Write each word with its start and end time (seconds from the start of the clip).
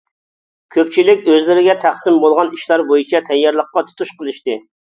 كۆپچىلىك 0.75 1.29
ئۆزلىرىگە 1.33 1.75
تەقسىم 1.85 2.19
بولغان 2.25 2.51
ئىشلار 2.57 2.87
بويىچە 2.89 3.25
تەييارلىققا 3.31 3.87
تۇتۇش 3.93 4.17
قىلىشتى. 4.21 4.61